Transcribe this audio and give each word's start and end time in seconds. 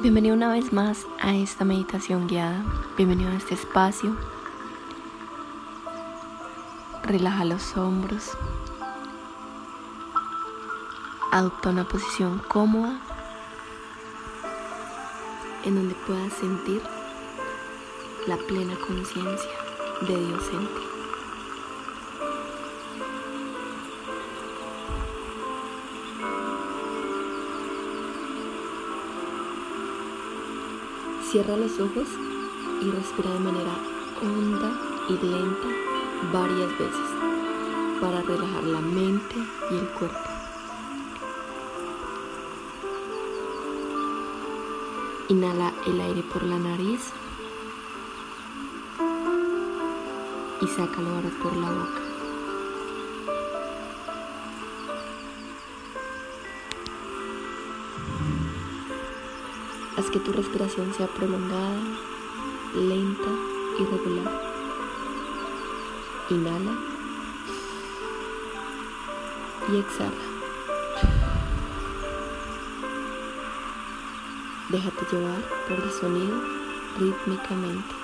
Bienvenido 0.00 0.36
una 0.36 0.52
vez 0.52 0.72
más 0.72 1.08
a 1.20 1.34
esta 1.34 1.64
meditación 1.64 2.28
guiada. 2.28 2.64
Bienvenido 2.96 3.30
a 3.30 3.34
este 3.34 3.54
espacio. 3.54 4.16
Relaja 7.02 7.44
los 7.44 7.76
hombros. 7.76 8.30
Adopta 11.32 11.70
una 11.70 11.82
posición 11.82 12.40
cómoda 12.46 13.00
en 15.64 15.74
donde 15.74 15.96
puedas 16.06 16.32
sentir 16.34 16.80
la 18.28 18.36
plena 18.36 18.76
conciencia 18.86 19.50
de 20.02 20.16
Dios 20.16 20.44
en 20.52 20.60
ti. 20.60 20.97
Cierra 31.30 31.58
los 31.58 31.78
ojos 31.78 32.08
y 32.80 32.90
respira 32.90 33.30
de 33.30 33.38
manera 33.40 33.76
honda 34.22 34.80
y 35.10 35.12
lenta 35.12 35.68
varias 36.32 36.70
veces 36.78 37.10
para 38.00 38.22
relajar 38.22 38.64
la 38.64 38.80
mente 38.80 39.34
y 39.70 39.74
el 39.76 39.86
cuerpo. 39.88 40.18
Inhala 45.28 45.74
el 45.86 46.00
aire 46.00 46.22
por 46.32 46.44
la 46.44 46.58
nariz 46.58 47.12
y 50.62 50.66
sácalo 50.66 51.10
ahora 51.10 51.30
por 51.42 51.54
la 51.58 51.70
boca. 51.70 52.07
Haz 59.98 60.10
que 60.10 60.20
tu 60.20 60.32
respiración 60.32 60.94
sea 60.94 61.08
prolongada, 61.08 61.82
lenta 62.72 63.30
y 63.80 63.84
regular. 63.84 64.40
Inhala 66.30 66.78
y 69.68 69.76
exhala. 69.76 70.22
Déjate 74.68 75.04
llevar 75.10 75.42
por 75.66 75.80
el 75.84 75.90
sonido 75.90 76.42
rítmicamente 77.00 77.94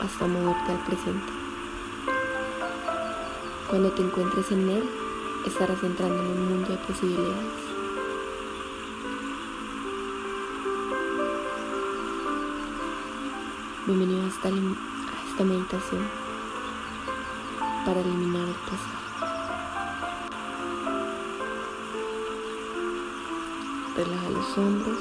hasta 0.00 0.28
moverte 0.28 0.70
al 0.70 0.84
presente. 0.84 1.32
Cuando 3.68 3.90
te 3.90 4.02
encuentres 4.02 4.52
en 4.52 4.68
él, 4.68 4.88
estarás 5.44 5.82
entrando 5.82 6.22
en 6.22 6.30
un 6.30 6.48
mundo 6.48 6.70
de 6.70 6.76
posibilidades. 6.76 7.67
Bienvenido 13.88 14.22
a 14.22 14.28
esta, 14.28 15.44
meditación 15.44 16.06
para 17.86 18.00
eliminar 18.00 18.46
el 18.46 18.54
pasado. 18.54 18.98
Relaja 23.96 24.28
los 24.28 24.58
hombros. 24.58 24.98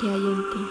¿Qué 0.00 0.10
hay 0.10 0.26
en 0.26 0.50
ti? 0.50 0.66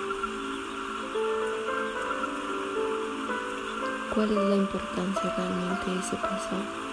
¿Cuál 4.14 4.32
es 4.32 4.50
la 4.50 4.56
importancia 4.58 5.34
realmente 5.38 5.92
de 5.92 6.00
ese 6.00 6.18
pasado? 6.18 6.91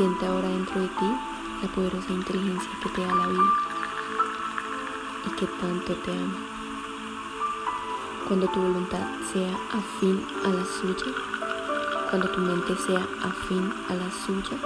Siente 0.00 0.26
ahora 0.26 0.48
dentro 0.48 0.80
de 0.80 0.88
ti 0.88 1.12
la 1.60 1.68
poderosa 1.74 2.10
inteligencia 2.10 2.70
que 2.82 2.88
te 2.88 3.02
da 3.02 3.14
la 3.14 3.26
vida 3.26 3.52
y 5.26 5.30
que 5.36 5.46
tanto 5.46 5.92
te 5.92 6.10
ama. 6.10 6.38
Cuando 8.26 8.48
tu 8.48 8.60
voluntad 8.62 9.06
sea 9.30 9.54
afín 9.70 10.24
a 10.42 10.48
la 10.48 10.64
suya, 10.64 11.12
cuando 12.08 12.30
tu 12.30 12.40
mente 12.40 12.74
sea 12.86 13.06
afín 13.22 13.74
a 13.90 13.94
la 13.94 14.10
suya, 14.10 14.56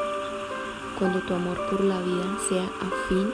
cuando 0.96 1.18
tu 1.22 1.34
amor 1.34 1.60
por 1.68 1.82
la 1.82 2.00
vida 2.00 2.38
sea 2.48 2.70
afín 2.80 3.32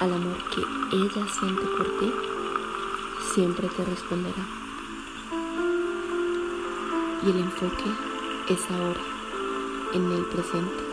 al 0.00 0.12
amor 0.12 0.36
que 0.52 0.96
ella 0.96 1.28
siente 1.38 1.62
por 1.78 1.86
ti, 2.00 2.12
siempre 3.32 3.68
te 3.68 3.84
responderá. 3.84 4.48
Y 7.22 7.30
el 7.30 7.38
enfoque 7.38 7.84
es 8.48 8.68
ahora, 8.68 9.00
en 9.94 10.10
el 10.10 10.24
presente. 10.24 10.89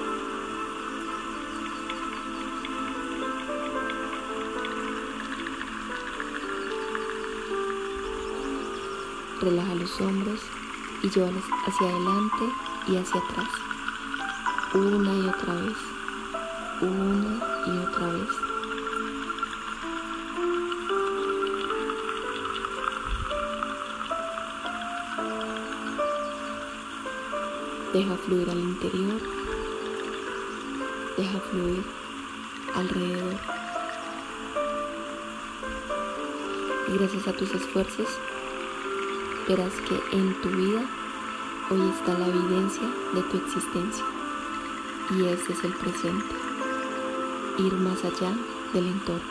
Relaja 9.39 9.75
los 9.75 10.01
hombros 10.01 10.39
y 11.03 11.09
llévalos 11.11 11.43
hacia 11.67 11.87
adelante 11.87 12.43
y 12.87 12.97
hacia 12.97 13.21
atrás. 13.21 13.47
Una 14.73 15.13
y 15.13 15.29
otra 15.29 15.53
vez. 15.53 15.77
Una 16.81 17.39
y 17.67 17.77
otra 17.77 18.07
vez. 18.13 18.29
Deja 27.93 28.17
fluir 28.17 28.49
al 28.49 28.59
interior. 28.59 29.21
Deja 31.15 31.39
fluir 31.51 31.85
alrededor. 32.73 33.35
Y 36.87 36.97
gracias 36.97 37.27
a 37.27 37.33
tus 37.33 37.53
esfuerzos 37.53 38.07
verás 39.47 39.73
que 39.87 40.17
en 40.17 40.41
tu 40.41 40.49
vida 40.49 40.81
hoy 41.69 41.89
está 41.89 42.17
la 42.17 42.27
evidencia 42.27 42.83
de 43.13 43.21
tu 43.23 43.37
existencia 43.37 44.03
y 45.11 45.23
ese 45.23 45.53
es 45.53 45.63
el 45.63 45.73
presente. 45.73 46.35
Ir 47.57 47.73
más 47.73 48.03
allá 48.03 48.35
del 48.73 48.87
entorno, 48.87 49.23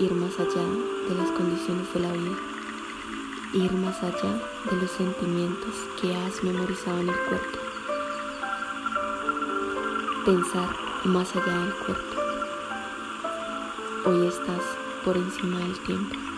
ir 0.00 0.14
más 0.14 0.38
allá 0.40 0.62
de 1.08 1.14
las 1.14 1.30
condiciones 1.32 1.92
de 1.92 2.00
la 2.00 2.12
vida, 2.12 2.36
ir 3.52 3.72
más 3.74 4.02
allá 4.02 4.42
de 4.70 4.76
los 4.80 4.90
sentimientos 4.90 5.74
que 6.00 6.16
has 6.16 6.42
memorizado 6.42 6.98
en 6.98 7.10
el 7.10 7.18
cuerpo, 7.28 7.58
pensar 10.24 10.74
más 11.04 11.36
allá 11.36 11.58
del 11.58 11.74
cuerpo. 11.74 12.16
Hoy 14.06 14.26
estás 14.26 14.62
por 15.04 15.16
encima 15.16 15.58
del 15.58 15.78
tiempo. 15.80 16.35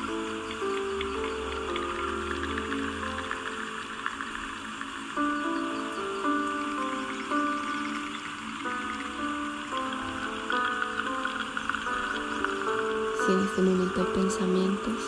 Si 13.28 13.34
en 13.34 13.40
este 13.40 13.60
momento 13.60 14.00
hay 14.00 14.22
pensamientos 14.22 15.04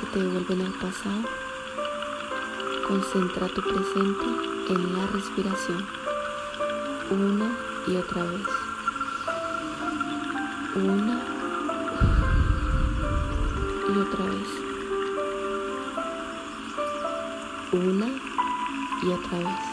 que 0.00 0.06
te 0.06 0.18
devuelven 0.18 0.62
al 0.62 0.72
pasado, 0.72 1.22
concentra 2.88 3.46
tu 3.46 3.62
presente 3.62 4.24
en 4.70 4.96
la 4.96 5.06
respiración 5.06 5.86
una 7.08 7.56
y 7.86 7.96
otra 7.98 8.24
vez. 8.24 8.46
Una 10.74 11.22
y 13.88 13.98
otra 13.98 14.24
vez. 14.24 14.48
Una 17.70 18.06
y 19.04 19.12
otra 19.12 19.38
vez. 19.38 19.69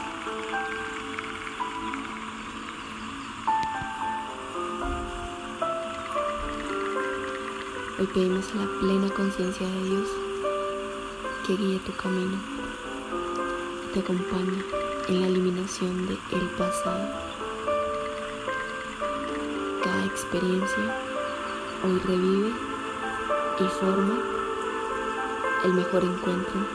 Hoy 7.99 8.05
pedimos 8.13 8.53
la 8.53 8.67
plena 8.79 9.09
conciencia 9.09 9.67
de 9.67 9.83
Dios 9.85 10.07
que 11.47 11.57
guíe 11.57 11.79
tu 11.79 11.91
camino, 11.93 12.37
que 13.81 13.87
te 13.93 13.99
acompañe 14.01 14.63
en 15.07 15.21
la 15.21 15.27
eliminación 15.27 16.05
de 16.05 16.13
el 16.13 16.47
pasado. 16.59 17.09
Cada 19.83 20.05
experiencia 20.05 20.95
hoy 21.83 21.99
revive 22.05 22.51
y 23.61 23.67
forma 23.79 24.19
el 25.65 25.73
mejor 25.73 26.03
encuentro 26.03 26.67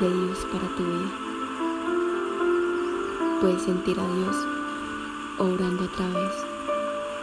de 0.00 0.08
Dios 0.08 0.46
para 0.50 0.66
tu 0.76 0.82
vida. 0.82 1.12
Puedes 3.42 3.62
sentir 3.62 4.00
a 4.00 4.06
Dios 4.06 4.36
obrando 5.38 5.84
a 5.84 5.88
través 5.88 6.43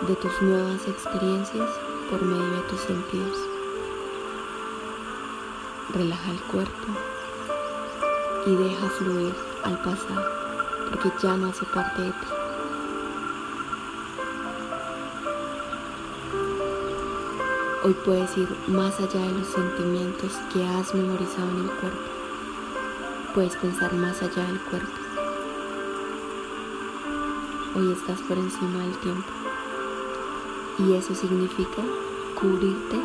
de 0.08 0.16
tus 0.16 0.42
nuevas 0.42 0.88
experiencias 0.88 1.70
por 2.10 2.22
medio 2.24 2.52
de 2.52 2.62
tus 2.70 2.80
sentidos. 2.82 3.38
Relaja 5.94 6.32
el 6.32 6.42
cuerpo 6.44 6.88
y 8.48 8.56
deja 8.56 8.90
fluir 8.98 9.36
al 9.64 9.78
pasado 9.84 10.26
porque 10.90 11.12
ya 11.22 11.38
no 11.38 11.50
hace 11.50 11.66
parte 11.66 12.02
de 12.02 12.10
ti. 12.10 12.28
Hoy 17.84 17.96
puedes 18.06 18.38
ir 18.38 18.50
más 18.68 19.00
allá 19.00 19.22
de 19.22 19.34
los 19.34 19.48
sentimientos 19.48 20.34
que 20.52 20.64
has 20.66 20.94
memorizado 20.96 21.50
en 21.52 21.60
el 21.60 21.72
cuerpo. 21.80 22.02
Puedes 23.34 23.56
pensar 23.58 23.94
más 23.94 24.22
allá 24.22 24.46
del 24.46 24.60
cuerpo. 24.62 24.92
Hoy 27.76 27.92
estás 27.92 28.20
por 28.22 28.38
encima 28.38 28.80
del 28.80 28.98
tiempo. 29.00 29.41
Y 30.80 30.94
eso 30.94 31.14
significa 31.14 31.82
cubrirte 32.40 33.00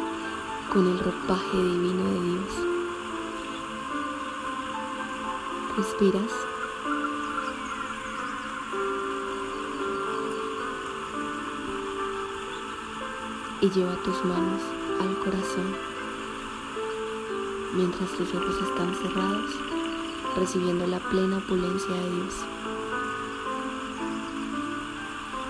con 0.72 0.86
el 0.86 0.98
ropaje 0.98 1.56
divino 1.56 2.04
de 2.04 2.20
Dios. 2.20 2.52
Respiras. 5.76 6.32
Y 13.60 13.70
lleva 13.70 13.96
tus 14.02 14.24
manos 14.24 14.62
al 15.00 15.19
corazón 15.19 15.96
mientras 17.76 18.10
tus 18.12 18.34
ojos 18.34 18.56
están 18.69 18.94
cerrados, 18.94 19.50
recibiendo 20.36 20.86
la 20.86 20.98
plena 20.98 21.38
opulencia 21.38 21.94
de 21.94 22.10
Dios. 22.10 22.34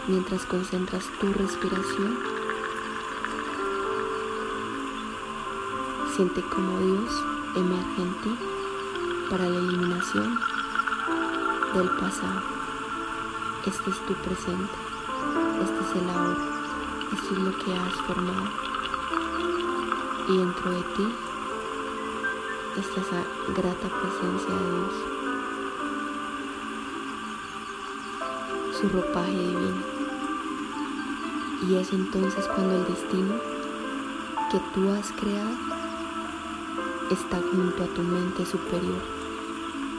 Mientras 0.08 0.46
concentras 0.46 1.04
tu 1.20 1.32
respiración, 1.32 2.16
siente 6.14 6.42
como 6.42 6.78
Dios 6.78 7.24
emerge 7.56 8.02
en 8.02 8.14
ti 8.22 8.38
para 9.28 9.48
la 9.48 9.58
eliminación 9.58 10.38
del 11.74 11.90
pasado. 11.98 12.40
Este 13.66 13.90
es 13.90 14.06
tu 14.06 14.14
presente, 14.14 14.72
este 15.64 15.80
es 15.80 15.96
el 16.00 16.08
ahora, 16.08 16.36
esto 17.12 17.34
es 17.34 17.38
lo 17.40 17.58
que 17.58 17.76
has 17.76 17.94
formado. 18.06 18.48
Y 20.28 20.38
dentro 20.38 20.70
de 20.70 20.82
ti 20.82 21.14
está 22.76 23.00
esa 23.00 23.24
grata 23.56 23.88
presencia 23.88 24.54
de 24.54 24.70
Dios, 24.70 24.94
su 28.80 28.88
ropaje 28.88 29.32
divino. 29.32 29.95
Y 31.62 31.74
es 31.74 31.92
entonces 31.92 32.44
cuando 32.54 32.76
el 32.76 32.86
destino 32.86 33.34
que 34.50 34.60
tú 34.74 34.90
has 34.90 35.10
creado 35.12 35.56
está 37.10 37.40
junto 37.52 37.82
a 37.82 37.86
tu 37.86 38.02
mente 38.02 38.44
superior 38.44 39.16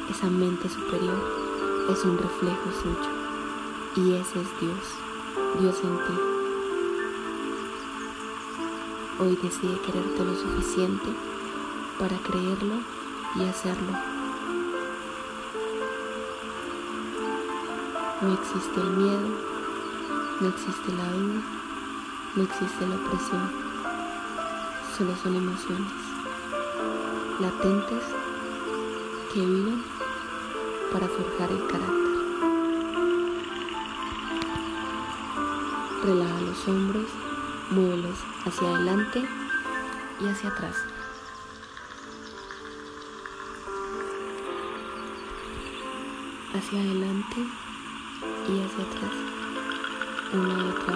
esa 0.09 0.27
mente 0.27 0.69
superior 0.69 1.21
es 1.89 2.06
un 2.06 2.18
reflejo 2.18 2.71
suyo 2.81 3.09
y 3.98 4.13
ese 4.13 4.39
es 4.39 4.48
Dios, 4.62 5.59
Dios 5.59 5.75
en 5.83 5.98
ti. 5.98 6.13
Hoy 9.19 9.38
decide 9.44 9.81
quererte 9.81 10.24
lo 10.24 10.33
suficiente 10.36 11.09
para 12.00 12.18
creerlo 12.19 12.75
y 13.36 13.44
hacerlo. 13.44 13.92
No 18.21 18.33
existe 18.33 18.80
el 18.80 18.89
miedo, 18.92 19.56
no 20.39 20.49
existe 20.49 20.91
la 20.93 21.11
duda, 21.11 21.41
no 22.35 22.43
existe 22.43 22.87
la 22.87 22.95
opresión, 22.95 23.51
solo 24.95 25.15
son 25.15 25.35
emociones 25.35 25.91
latentes 27.39 28.03
que 29.33 29.39
viven 29.39 29.83
para 30.91 31.07
forjar 31.07 31.49
el 31.51 31.67
carácter. 31.67 31.97
Relaja 36.05 36.41
los 36.41 36.67
hombros, 36.67 37.07
muévelos 37.71 38.19
hacia 38.45 38.75
adelante 38.75 39.27
y 40.21 40.27
hacia 40.27 40.49
atrás. 40.49 40.75
Hacia 46.53 46.79
adelante 46.79 47.47
y 48.47 48.59
hacia 48.61 48.83
atrás. 48.83 49.46
Una 50.33 50.53
y 50.53 50.69
otra. 50.69 50.95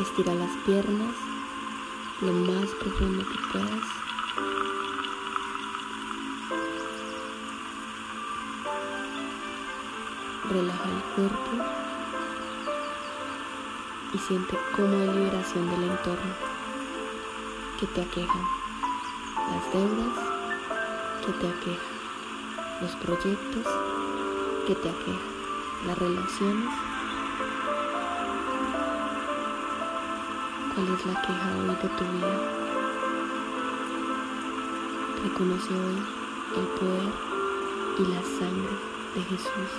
Estira 0.00 0.34
las 0.34 0.56
piernas 0.66 1.14
lo 2.20 2.32
más 2.32 2.70
profundo 2.80 3.24
que 3.24 3.38
puedas. 3.52 3.84
Relaja 10.50 10.88
el 10.90 11.02
cuerpo 11.14 11.80
y 14.12 14.18
siente 14.18 14.58
como 14.74 14.98
hay 14.98 15.08
liberación 15.08 15.70
del 15.70 15.84
entorno 15.84 16.34
que 17.78 17.86
te 17.86 18.02
aquejan, 18.02 18.42
las 19.52 19.72
deudas 19.72 20.18
que 21.24 21.32
te 21.32 21.48
aquejan, 21.48 22.82
los 22.82 22.96
proyectos 22.96 23.66
que 24.66 24.74
te 24.74 24.88
aquejan, 24.90 25.39
las 25.86 25.98
relaciones. 25.98 26.74
¿Cuál 30.74 30.88
es 30.94 31.06
la 31.06 31.22
queja 31.22 31.56
hoy 31.58 31.68
de 31.68 31.88
tu 31.88 32.04
vida? 32.12 32.38
Reconoce 35.22 35.74
hoy 35.74 35.98
el 36.56 36.66
poder 36.78 37.12
y 37.98 38.02
la 38.14 38.22
sangre 38.22 38.76
de 39.14 39.22
Jesús 39.22 39.70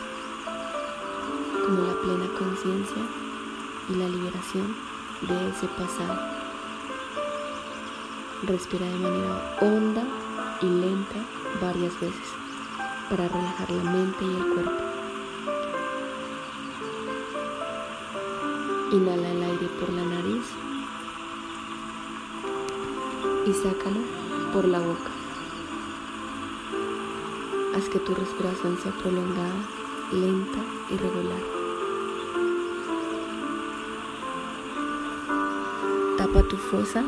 como 1.66 1.82
la 1.84 1.94
plena 2.02 2.28
conciencia 2.38 3.04
y 3.90 3.96
la 3.96 4.08
liberación 4.08 4.76
de 5.22 5.50
ese 5.50 5.68
pasado. 5.68 6.20
Respira 8.44 8.86
de 8.88 9.00
manera 9.00 9.58
honda 9.62 10.04
y 10.62 10.66
lenta 10.66 11.18
varias 11.62 11.94
veces 12.00 12.28
para 13.10 13.28
relajar 13.28 13.70
la 13.70 13.84
mente 13.92 14.26
y 14.26 14.36
el 14.36 14.54
cuerpo. 14.54 14.91
Inhala 18.92 19.32
el 19.32 19.44
aire 19.44 19.68
por 19.80 19.90
la 19.90 20.04
nariz 20.04 20.46
y 23.46 23.54
sácalo 23.54 24.02
por 24.54 24.68
la 24.68 24.80
boca. 24.80 25.12
Haz 27.76 27.88
que 27.88 28.00
tu 28.00 28.14
respiración 28.14 28.78
sea 28.84 28.92
prolongada 28.92 29.56
lenta 30.12 30.60
y 30.90 30.98
regular. 30.98 31.40
Tapa 36.18 36.44
tu 36.44 36.58
fosa 36.58 37.04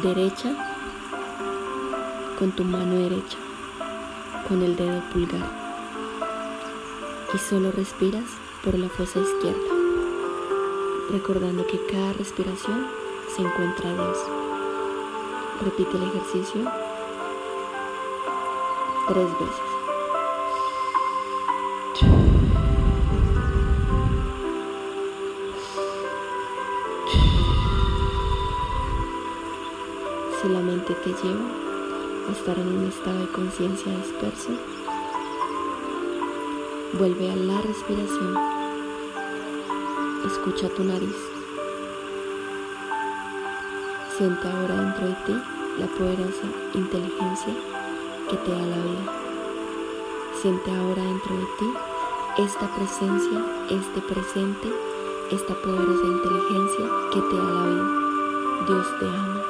derecha 0.00 0.54
con 2.38 2.52
tu 2.52 2.64
mano 2.64 2.94
derecha, 2.94 3.38
con 4.46 4.62
el 4.62 4.76
dedo 4.76 5.02
pulgar. 5.12 5.50
Y 7.34 7.38
solo 7.38 7.72
respiras 7.72 8.24
por 8.62 8.78
la 8.78 8.88
fosa 8.88 9.20
izquierda, 9.20 9.75
recordando 11.10 11.66
que 11.66 11.84
cada 11.86 12.12
respiración 12.14 12.88
se 13.34 13.42
encuentra 13.42 13.92
Dios. 13.92 14.18
Repite 15.62 15.96
el 15.96 16.02
ejercicio 16.04 16.70
tres 19.08 19.28
veces. 19.38 19.76
Si 30.40 30.48
la 30.48 30.60
mente 30.60 30.94
te 30.94 31.10
lleva 31.10 31.44
a 32.28 32.32
estar 32.32 32.58
en 32.58 32.78
un 32.78 32.88
estado 32.88 33.20
de 33.20 33.32
conciencia 33.32 33.96
disperso, 33.96 34.50
vuelve 36.98 37.30
a 37.30 37.36
la 37.36 37.60
respiración. 37.62 38.55
Escucha 40.24 40.68
tu 40.70 40.82
nariz. 40.82 41.16
Siente 44.16 44.48
ahora 44.48 44.74
dentro 44.80 45.06
de 45.08 45.14
ti 45.26 45.32
la 45.78 45.86
poderosa 45.86 46.46
inteligencia 46.72 47.54
que 48.30 48.36
te 48.38 48.50
da 48.50 48.66
la 48.66 48.76
vida. 48.76 49.12
Siente 50.40 50.70
ahora 50.70 51.02
dentro 51.02 51.36
de 51.36 51.46
ti 51.58 51.66
esta 52.38 52.74
presencia, 52.74 53.44
este 53.70 54.00
presente, 54.00 54.72
esta 55.30 55.54
poderosa 55.54 56.06
inteligencia 56.06 56.84
que 57.12 57.20
te 57.20 57.36
da 57.36 57.44
la 57.44 57.66
vida. 57.66 58.06
Dios 58.66 58.86
te 58.98 59.06
ama. 59.06 59.42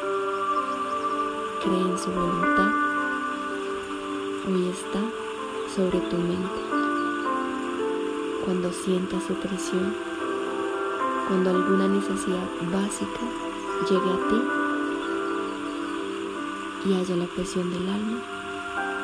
Cree 1.62 1.80
en 1.80 1.98
su 1.98 2.10
voluntad. 2.10 2.70
Hoy 4.48 4.68
está 4.68 5.00
sobre 5.74 6.00
tu 6.00 6.16
mente. 6.16 6.60
Cuando 8.44 8.72
sientas 8.72 9.30
opresión, 9.30 10.15
cuando 11.28 11.50
alguna 11.50 11.88
necesidad 11.88 12.48
básica 12.72 13.20
llegue 13.88 14.10
a 14.10 14.28
ti, 14.28 14.66
y 16.86 16.94
haya 16.94 17.16
la 17.16 17.26
presión 17.26 17.68
del 17.70 17.88
alma, 17.88 18.22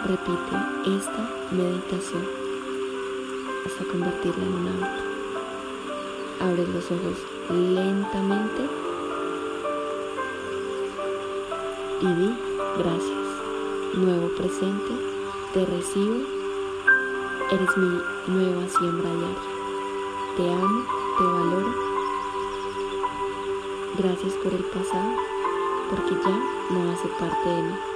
repite 0.07 0.97
esta 0.97 1.29
meditación 1.51 2.25
hasta 3.67 3.85
convertirla 3.91 4.45
en 4.45 4.55
un 4.55 4.69
hábito. 4.69 5.03
Abre 6.41 6.67
los 6.69 6.85
ojos 6.91 7.19
lentamente 7.51 8.69
y 12.01 12.07
di 12.07 12.39
gracias. 12.79 13.23
Nuevo 13.95 14.29
presente, 14.37 14.93
te 15.53 15.67
recibo, 15.67 16.17
eres 17.51 17.77
mi 17.77 18.01
nueva 18.29 18.69
siembra 18.69 19.11
diaria. 19.11 19.39
Te 20.37 20.51
amo, 20.51 20.87
te 21.19 21.25
valoro. 21.25 21.92
Gracias 23.99 24.33
por 24.43 24.55
el 24.55 24.65
pasado, 24.65 25.17
porque 25.91 26.15
ya 26.25 26.31
no 26.71 26.93
hace 26.93 27.09
parte 27.21 27.47
de 27.47 27.63
mí. 27.63 27.92